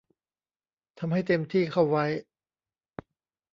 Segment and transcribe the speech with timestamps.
[0.99, 2.05] ทำให้เต็มที่เข้าไว้